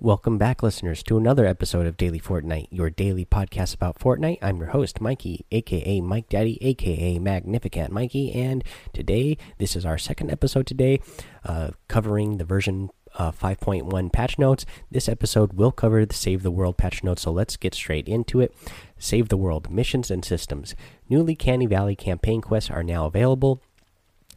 [0.00, 4.38] Welcome back, listeners, to another episode of Daily Fortnite, your daily podcast about Fortnite.
[4.42, 9.96] I'm your host, Mikey, aka Mike Daddy, aka Magnificent Mikey, and today, this is our
[9.96, 11.00] second episode today,
[11.44, 14.66] uh, covering the version uh, 5.1 patch notes.
[14.90, 18.40] This episode will cover the Save the World patch notes, so let's get straight into
[18.40, 18.54] it.
[18.98, 20.74] Save the World missions and systems.
[21.08, 23.62] Newly Canny Valley campaign quests are now available.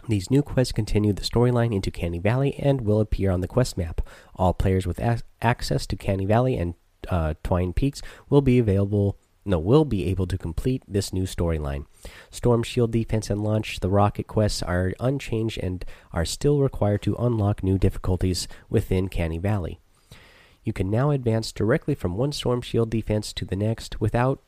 [0.07, 3.77] These new quests continue the storyline into Canny Valley and will appear on the quest
[3.77, 4.01] map.
[4.35, 5.01] All players with
[5.41, 6.75] access to Canny Valley and
[7.09, 9.17] uh, Twine Peaks will be available.
[9.45, 11.85] No, will be able to complete this new storyline.
[12.29, 17.15] Storm Shield Defense and Launch the Rocket quests are unchanged and are still required to
[17.15, 19.79] unlock new difficulties within Canny Valley.
[20.63, 24.41] You can now advance directly from one Storm Shield defense to the next without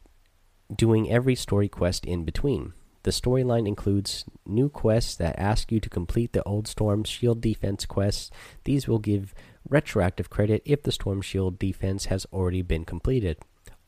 [0.74, 2.74] doing every story quest in between.
[3.10, 7.88] The storyline includes new quests that ask you to complete the old Storm Shield defense
[7.88, 8.30] quests.
[8.66, 9.34] These will give
[9.68, 13.40] retroactive credit if the Storm Shield defense has already been completed.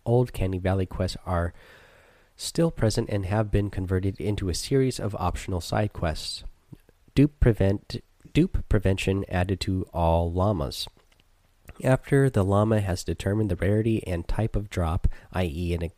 [0.07, 1.53] Old Canny Valley quests are
[2.36, 6.44] still present and have been converted into a series of optional side quests.
[7.14, 8.02] Dupe prevent
[8.33, 10.88] dupe prevention added to all llamas.
[11.83, 15.92] After the llama has determined the rarity and type of drop, i.e., an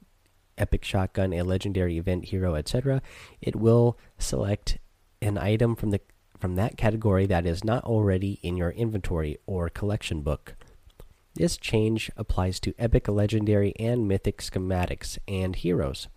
[0.57, 3.01] epic shotgun, a legendary event hero, etc.,
[3.41, 4.77] it will select
[5.21, 6.01] an item from the
[6.39, 10.55] from that category that is not already in your inventory or collection book.
[11.35, 16.09] This change applies to epic, legendary, and mythic schematics and heroes.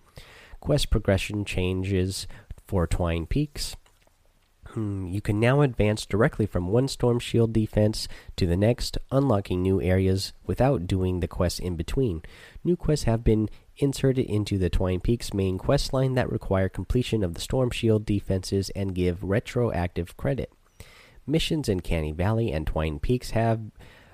[0.58, 2.26] Quest progression changes
[2.66, 3.76] for Twine Peaks.
[4.76, 9.62] Hmm, you can now advance directly from one Storm Shield defense to the next, unlocking
[9.62, 12.20] new areas without doing the quests in between.
[12.62, 17.24] New quests have been inserted into the Twine Peaks main quest line that require completion
[17.24, 20.52] of the Storm Shield defenses and give retroactive credit.
[21.26, 23.62] Missions in Canny Valley and Twine Peaks have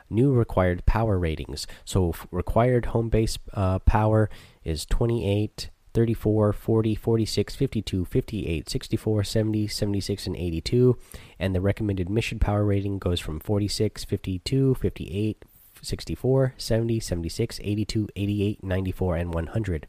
[0.08, 1.66] new required power ratings.
[1.84, 4.30] So, required home base uh, power
[4.62, 10.98] is 28, 34, 40, 46, 52, 58, 64, 70, 76, and 82.
[11.38, 15.44] And the recommended mission power rating goes from 46, 52, 58,
[15.82, 19.86] 64, 70, 76, 82, 88, 94, and 100.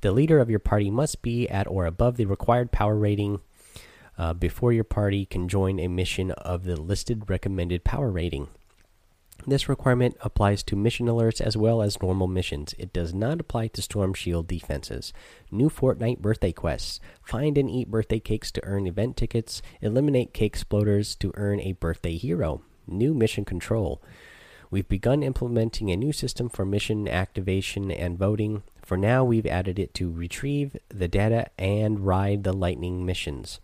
[0.00, 3.40] The leader of your party must be at or above the required power rating
[4.16, 8.48] uh, before your party can join a mission of the listed recommended power rating.
[9.48, 12.74] This requirement applies to mission alerts as well as normal missions.
[12.76, 15.14] It does not apply to Storm Shield defenses.
[15.50, 17.00] New Fortnite birthday quests.
[17.22, 19.62] Find and eat birthday cakes to earn event tickets.
[19.80, 22.60] Eliminate cake exploders to earn a birthday hero.
[22.86, 24.02] New mission control.
[24.70, 28.64] We've begun implementing a new system for mission activation and voting.
[28.82, 33.60] For now, we've added it to retrieve the data and ride the lightning missions.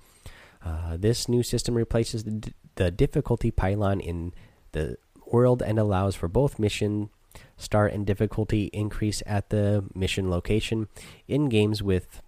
[0.64, 4.32] Uh, this new system replaces the, the difficulty pylon in
[4.72, 4.96] the
[5.34, 7.10] world and allows for both mission
[7.56, 10.86] start and difficulty increase at the mission location.
[11.26, 12.22] In games with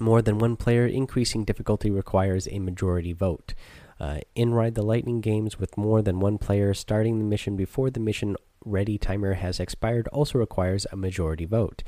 [0.00, 3.54] more than one player, increasing difficulty requires a majority vote.
[4.00, 7.90] Uh, in Ride the Lightning games with more than one player, starting the mission before
[7.90, 11.82] the mission ready timer has expired also requires a majority vote.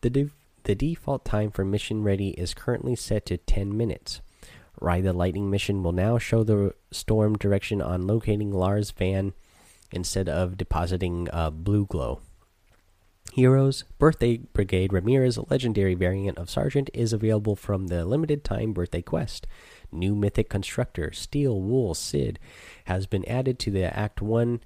[0.00, 0.30] The, de
[0.64, 4.20] the default time for mission ready is currently set to 10 minutes.
[4.80, 9.32] Ride the Lightning mission will now show the storm direction on locating Lars van
[9.92, 12.20] instead of depositing uh, blue glow.
[13.32, 18.72] Heroes Birthday Brigade Ramirez, a legendary variant of Sergeant, is available from the limited time
[18.72, 19.46] birthday quest.
[19.92, 22.38] New mythic constructor Steel Wool Syd
[22.86, 24.60] has been added to the Act 1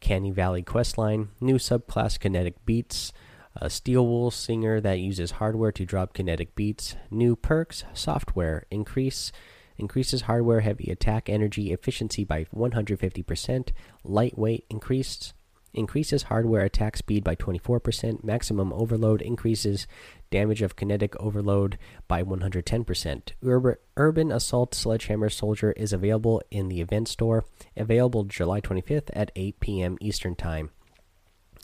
[0.00, 1.28] Canny Valley questline.
[1.40, 3.12] New subclass Kinetic Beats.
[3.58, 6.94] A Steel Wool Singer that uses hardware to drop kinetic beats.
[7.10, 9.32] New perks software increase
[9.78, 13.68] increases hardware heavy attack energy efficiency by 150%.
[14.04, 15.34] Lightweight increased
[15.76, 18.24] increases hardware attack speed by 24%.
[18.24, 19.86] Maximum overload increases
[20.30, 21.78] damage of kinetic overload
[22.08, 23.76] by 110%.
[23.96, 27.44] Urban, Assault Sledgehammer Soldier is available in the event store,
[27.76, 29.98] available July 25th at 8 p.m.
[30.00, 30.70] Eastern Time.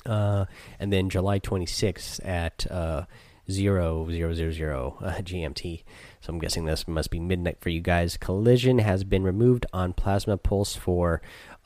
[0.04, 0.46] Uh,
[0.78, 3.04] and then July 26th at uh,
[3.50, 5.82] 0, 0, 0, 0 uh, GMT.
[6.20, 8.16] So I'm guessing this must be midnight for you guys.
[8.16, 11.20] Collision has been removed on Plasma Pulse for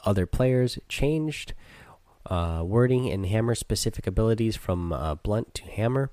[0.05, 0.79] other players.
[0.89, 1.55] Changed
[2.27, 6.11] uh, wording and hammer specific abilities from uh, blunt to hammer.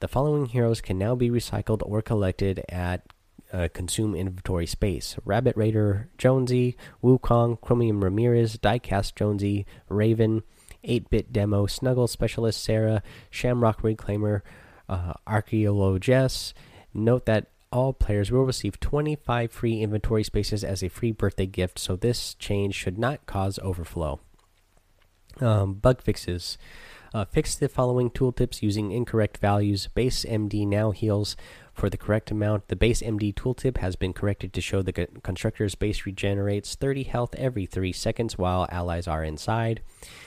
[0.00, 3.02] The following heroes can now be recycled or collected at
[3.52, 10.42] uh, consume inventory space Rabbit Raider Jonesy, Wukong, Chromium Ramirez, Diecast Jonesy, Raven,
[10.82, 14.42] 8 bit demo, Snuggle Specialist Sarah, Shamrock Reclaimer,
[14.88, 16.52] uh, Archaeologess.
[16.92, 21.78] Note that all players will receive 25 free inventory spaces as a free birthday gift,
[21.78, 24.20] so this change should not cause overflow.
[25.40, 26.56] Um, bug fixes.
[27.12, 29.86] Uh, fix the following tooltips using incorrect values.
[29.86, 31.36] Base MD now heals
[31.72, 32.66] for the correct amount.
[32.66, 34.92] The base MD tooltip has been corrected to show the
[35.22, 39.80] constructor's base regenerates 30 health every 3 seconds while allies are inside.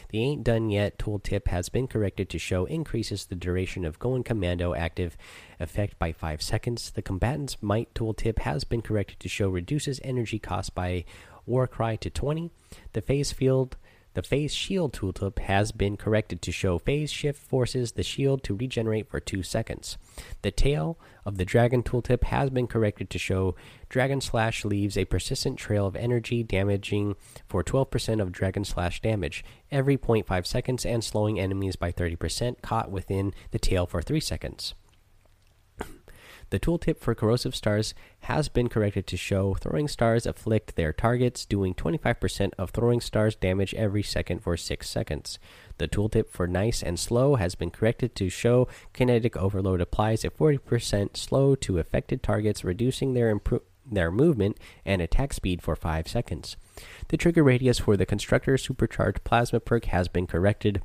[0.10, 4.24] The Ain't Done Yet tooltip has been corrected to show increases the duration of Going
[4.24, 5.18] Commando active
[5.60, 6.92] effect by 5 seconds.
[6.92, 11.04] The Combatant's Might tooltip has been corrected to show reduces energy cost by
[11.46, 12.52] Warcry to 20.
[12.94, 13.76] The Phase Field
[14.18, 18.56] the phase shield tooltip has been corrected to show phase shift forces the shield to
[18.56, 19.96] regenerate for 2 seconds.
[20.42, 23.56] The tail of the dragon tooltip has been corrected to show
[23.90, 27.16] dragon slash leaves a persistent trail of energy damaging
[27.48, 32.90] for 12% of dragon slash damage every 0.5 seconds and slowing enemies by 30% caught
[32.90, 34.74] within the tail for 3 seconds.
[36.50, 41.46] The tooltip for corrosive stars has been corrected to show throwing stars afflict their targets,
[41.46, 45.40] doing 25% of throwing stars damage every second for 6 seconds.
[45.78, 50.30] The tooltip for nice and slow has been corrected to show kinetic overload applies a
[50.30, 53.38] 40% slow to affected targets, reducing their
[53.90, 56.58] their movement and attack speed for 5 seconds.
[57.08, 60.82] The trigger radius for the constructor supercharged plasma perk has been corrected.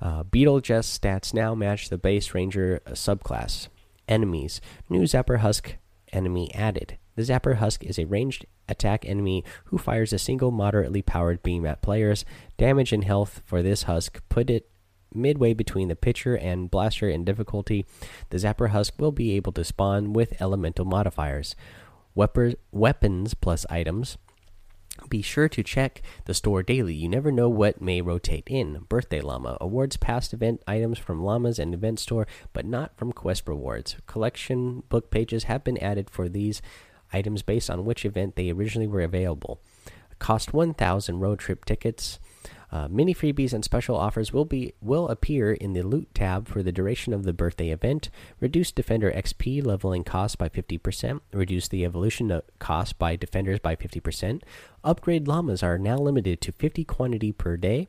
[0.00, 3.68] Uh, Beetle Jest stats now match the base ranger subclass
[4.08, 4.60] enemies.
[4.88, 5.76] New Zapper Husk
[6.12, 6.98] enemy added.
[7.16, 11.64] The Zapper Husk is a ranged attack enemy who fires a single moderately powered beam
[11.66, 12.24] at players.
[12.56, 14.68] Damage and health for this Husk put it
[15.14, 17.86] midway between the pitcher and blaster in difficulty.
[18.30, 21.54] The Zapper Husk will be able to spawn with elemental modifiers.
[22.14, 24.18] weapons plus items
[25.08, 26.94] be sure to check the store daily.
[26.94, 28.86] You never know what may rotate in.
[28.88, 33.48] Birthday Llama awards past event items from llamas and event store, but not from quest
[33.48, 33.96] rewards.
[34.06, 36.62] Collection book pages have been added for these
[37.12, 39.60] items based on which event they originally were available.
[40.18, 42.18] Cost 1,000 road trip tickets.
[42.74, 46.60] Uh, mini freebies and special offers will be will appear in the loot tab for
[46.60, 48.10] the duration of the birthday event.
[48.40, 51.20] Reduce defender XP leveling cost by 50%.
[51.32, 54.42] Reduce the evolution cost by defenders by 50%.
[54.82, 57.86] Upgrade llamas are now limited to 50 quantity per day.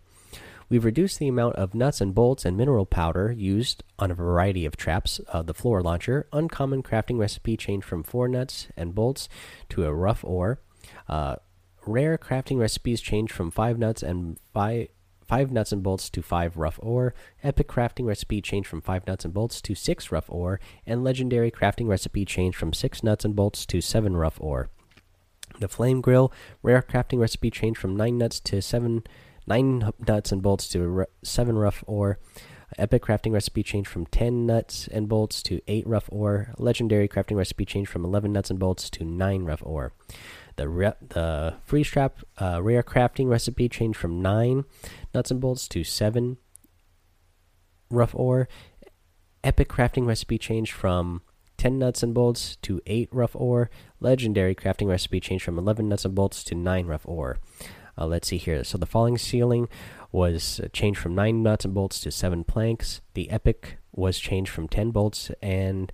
[0.70, 4.68] We've reduced the amount of nuts and bolts and mineral powder used on a variety
[4.68, 5.20] of traps.
[5.34, 9.30] Uh, the floor launcher, uncommon crafting recipe changed from four nuts and bolts
[9.70, 10.60] to a rough ore.
[11.08, 11.38] Uh,
[11.86, 14.88] Rare crafting recipes change from 5 nuts and 5
[15.28, 17.16] 5 nuts and bolts to 5 rough ore.
[17.44, 20.60] Epic crafting recipe changed from 5 nuts and bolts to 6 rough ore.
[20.86, 24.70] And legendary crafting recipe changed from 6 nuts and bolts to 7 rough ore.
[25.60, 29.04] The flame grill rare crafting recipe changed from 9 nuts to 7
[29.48, 32.20] 9 nuts and bolts to 7 rough ore.
[32.78, 36.54] Epic crafting recipe changed from 10 nuts and bolts to 8 rough ore.
[36.58, 39.94] Legendary crafting recipe changed from 11 nuts and bolts to 9 rough ore.
[40.58, 44.64] The the freeze trap uh, rare crafting recipe changed from nine
[45.14, 46.38] nuts and bolts to seven
[47.90, 48.48] rough ore.
[49.44, 51.22] Epic crafting recipe changed from
[51.58, 53.70] 10 nuts and bolts to 8 rough ore.
[54.00, 57.38] Legendary crafting recipe changed from 11 nuts and bolts to 9 rough ore.
[57.98, 58.64] Uh, let's see here.
[58.64, 59.70] So the falling ceiling
[60.12, 63.02] was changed from 9 nuts and bolts to 7 planks.
[63.14, 65.92] The epic was changed from 10 bolts and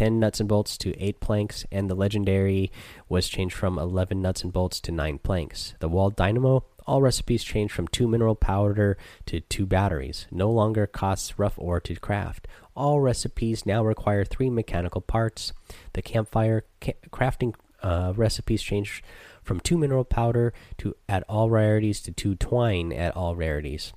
[0.00, 2.72] 10 nuts and bolts to 8 planks, and the legendary
[3.10, 5.74] was changed from 11 nuts and bolts to 9 planks.
[5.80, 10.26] The wall dynamo, all recipes changed from 2 mineral powder to 2 batteries.
[10.30, 12.48] No longer costs rough ore to craft.
[12.74, 15.52] All recipes now require 3 mechanical parts.
[15.92, 19.04] The campfire ca crafting uh, recipes changed
[19.42, 23.92] from 2 mineral powder to at all rarities to 2 twine at all rarities.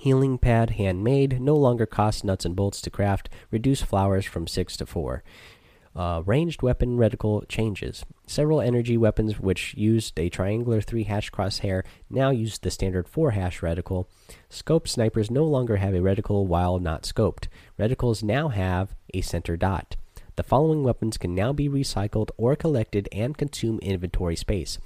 [0.00, 3.28] Healing pad handmade no longer costs nuts and bolts to craft.
[3.50, 5.22] Reduce flowers from 6 to 4.
[5.94, 8.06] Uh, ranged weapon reticle changes.
[8.26, 13.32] Several energy weapons which used a triangular 3 hash crosshair now use the standard 4
[13.32, 14.06] hash reticle.
[14.48, 17.48] Scope snipers no longer have a reticle while not scoped.
[17.78, 19.96] Reticles now have a center dot.
[20.36, 24.78] The following weapons can now be recycled or collected and consume inventory space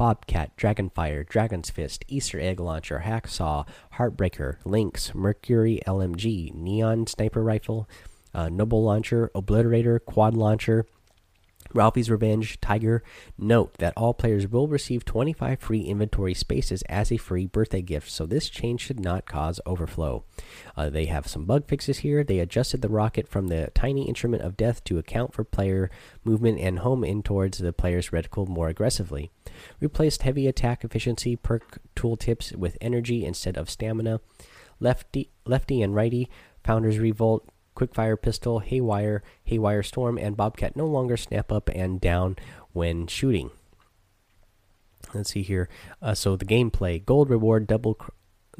[0.00, 3.66] Bobcat, Dragonfire, Dragon's Fist, Easter Egg Launcher, Hacksaw,
[3.96, 7.86] Heartbreaker, Lynx, Mercury LMG, Neon Sniper Rifle,
[8.32, 10.86] uh, Noble Launcher, Obliterator, Quad Launcher,
[11.72, 13.02] Ralphie's Revenge, Tiger.
[13.38, 18.10] Note that all players will receive 25 free inventory spaces as a free birthday gift,
[18.10, 20.24] so this change should not cause overflow.
[20.76, 22.24] Uh, they have some bug fixes here.
[22.24, 25.90] They adjusted the rocket from the tiny instrument of death to account for player
[26.24, 29.30] movement and home in towards the player's reticle more aggressively.
[29.80, 34.20] Replaced heavy attack efficiency perk tooltips with energy instead of stamina.
[34.80, 36.28] Lefty, lefty and righty,
[36.64, 37.46] Founders Revolt
[37.80, 42.36] Quickfire Pistol, Haywire, Haywire Storm, and Bobcat no longer snap up and down
[42.72, 43.50] when shooting.
[45.14, 45.70] Let's see here.
[46.02, 47.96] Uh, so the gameplay: gold reward, double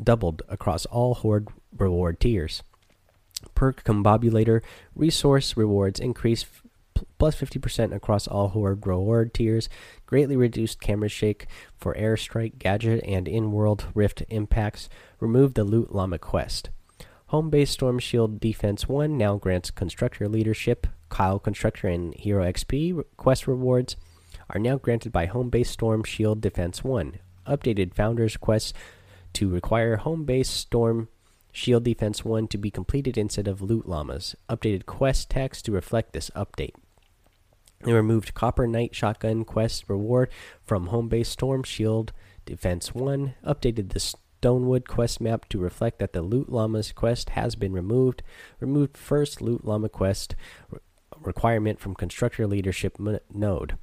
[0.03, 2.63] doubled across all Horde reward tiers.
[3.55, 4.63] Perk Combobulator
[4.95, 6.47] resource rewards increase
[7.19, 9.69] plus 50% across all Horde reward tiers,
[10.07, 11.47] greatly reduced camera shake
[11.77, 14.89] for airstrike gadget and in world rift impacts,
[15.21, 16.71] removed the loot llama quest.
[17.31, 23.05] Home base Storm Shield Defense 1 now grants Constructor Leadership, Kyle Constructor, and Hero XP
[23.17, 23.95] quest rewards
[24.49, 27.21] are now granted by Home Base Storm Shield Defense 1.
[27.47, 28.73] Updated Founders quests
[29.35, 31.09] to require Home Base Storm
[31.53, 34.35] Shield Defense 1 to be completed instead of Loot Llamas.
[34.49, 36.75] Updated quest text to reflect this update.
[37.85, 40.31] They removed Copper Knight Shotgun Quest reward
[40.65, 42.13] from Home Base Storm Shield
[42.45, 43.35] Defense 1.
[43.47, 44.01] Updated the
[44.41, 48.23] Stonewood quest map to reflect that the Loot Llamas quest has been removed.
[48.59, 50.35] Removed first Loot Llama quest
[50.71, 50.79] re
[51.21, 53.77] requirement from Constructor Leadership node.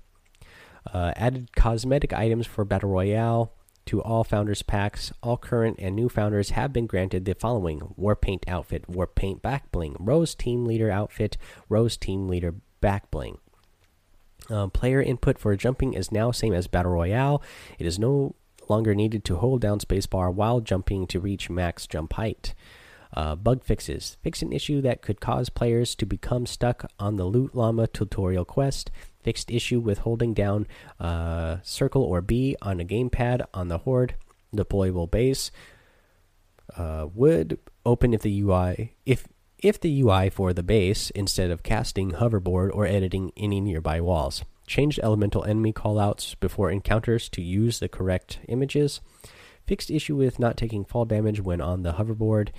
[0.91, 3.53] Uh, added cosmetic items for Battle Royale
[3.85, 5.11] to all founders packs.
[5.21, 9.41] All current and new founders have been granted the following War Paint outfit, War Paint
[9.41, 11.37] back bling, Rose Team Leader outfit,
[11.69, 13.37] Rose Team Leader back bling.
[14.49, 17.41] Uh, player input for jumping is now same as Battle Royale.
[17.77, 18.35] It is no
[18.69, 22.53] longer needed to hold down spacebar while jumping to reach max jump height.
[23.13, 24.17] Uh, bug fixes.
[24.21, 28.45] Fix an issue that could cause players to become stuck on the Loot Llama tutorial
[28.45, 28.91] quest.
[29.23, 30.67] Fixed issue with holding down
[30.99, 34.15] uh, circle or B on a gamepad on the Horde
[34.55, 35.51] deployable base.
[36.75, 39.25] Uh, would open if the UI if
[39.57, 44.43] if the UI for the base instead of casting hoverboard or editing any nearby walls.
[44.67, 49.01] Changed elemental enemy callouts before encounters to use the correct images.
[49.65, 52.49] Fixed issue with not taking fall damage when on the hoverboard.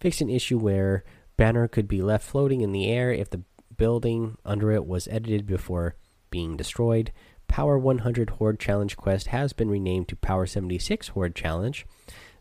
[0.00, 1.04] Fixed an issue where
[1.36, 3.42] banner could be left floating in the air if the
[3.76, 5.96] building under it was edited before
[6.30, 7.12] being destroyed.
[7.48, 11.86] Power 100 Horde Challenge quest has been renamed to Power 76 Horde Challenge.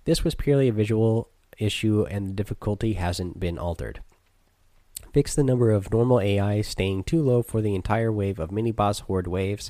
[0.06, 4.02] This was purely a visual issue and the difficulty hasn't been altered.
[5.12, 8.72] Fix the number of normal AI staying too low for the entire wave of mini
[8.72, 9.70] boss horde waves.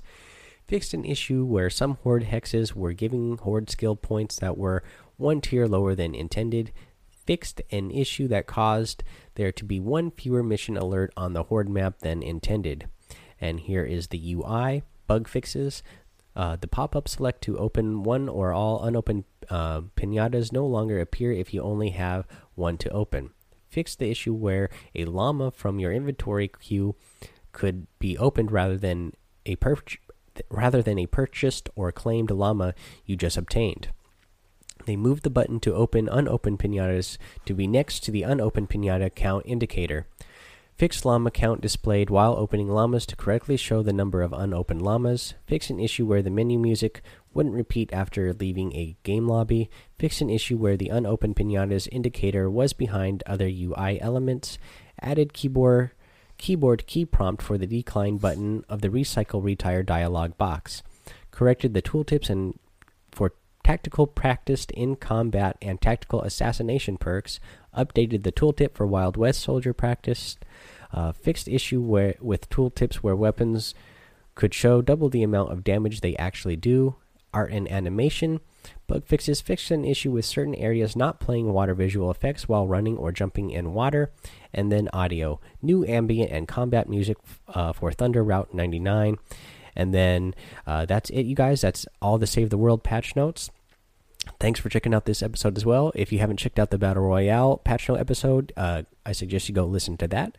[0.67, 4.83] Fixed an issue where some horde hexes were giving horde skill points that were
[5.17, 6.71] one tier lower than intended.
[7.09, 11.69] Fixed an issue that caused there to be one fewer mission alert on the horde
[11.69, 12.87] map than intended.
[13.39, 15.81] And here is the UI bug fixes.
[16.35, 20.99] Uh, the pop up select to open one or all unopened uh, pinatas no longer
[20.99, 23.31] appear if you only have one to open
[23.71, 26.95] fix the issue where a llama from your inventory queue
[27.53, 29.13] could be opened rather than
[29.45, 29.57] a
[30.49, 32.73] rather than a purchased or claimed llama
[33.05, 33.89] you just obtained.
[34.85, 39.13] They moved the button to open unopened pinatas to be next to the unopened pinata
[39.13, 40.07] count indicator.
[40.81, 45.35] Fixed llama count displayed while opening llamas to correctly show the number of unopened llamas.
[45.45, 47.03] Fix an issue where the menu music
[47.35, 49.69] wouldn't repeat after leaving a game lobby.
[49.99, 54.57] Fix an issue where the unopened pinatas indicator was behind other UI elements.
[54.99, 55.91] Added keyboard
[56.39, 60.81] keyboard key prompt for the decline button of the recycle retire dialog box.
[61.29, 62.57] Corrected the tooltips and
[63.11, 63.33] for
[63.63, 67.39] tactical practiced in combat and tactical assassination perks.
[67.77, 70.37] Updated the tooltip for Wild West soldier practice
[70.93, 73.73] uh, fixed issue where with tooltips where weapons
[74.35, 76.95] could show double the amount of damage they actually do.
[77.33, 78.41] Art and animation.
[78.87, 82.97] Bug fixes fixed an issue with certain areas not playing water visual effects while running
[82.97, 84.11] or jumping in water.
[84.53, 85.39] And then audio.
[85.61, 87.17] New ambient and combat music
[87.47, 89.17] uh, for Thunder Route 99.
[89.77, 90.35] And then
[90.67, 91.61] uh, that's it, you guys.
[91.61, 93.49] That's all the Save the World patch notes.
[94.39, 95.91] Thanks for checking out this episode as well.
[95.95, 99.55] If you haven't checked out the Battle Royale patch note episode, uh, I suggest you
[99.55, 100.37] go listen to that.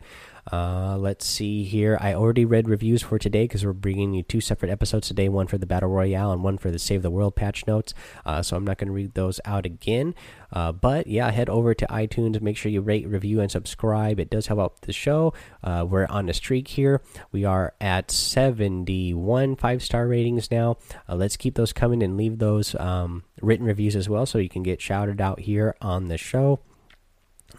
[0.51, 1.97] Uh, let's see here.
[2.01, 5.47] I already read reviews for today because we're bringing you two separate episodes today one
[5.47, 7.93] for the Battle Royale and one for the Save the World patch notes.
[8.25, 10.15] Uh, so I'm not going to read those out again.
[10.51, 12.41] Uh, but yeah, head over to iTunes.
[12.41, 14.19] Make sure you rate, review, and subscribe.
[14.19, 15.33] It does help out the show.
[15.63, 17.01] Uh, we're on a streak here.
[17.31, 20.77] We are at 71 five star ratings now.
[21.07, 24.49] Uh, let's keep those coming and leave those um, written reviews as well so you
[24.49, 26.59] can get shouted out here on the show.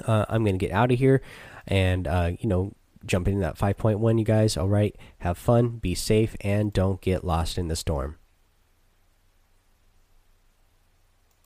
[0.06, 1.22] Uh, I'm going to get out of here
[1.66, 2.72] and uh, you know
[3.06, 4.96] jump into that 5.1 you guys all right?
[5.18, 8.16] Have fun be safe and don't get lost in the storm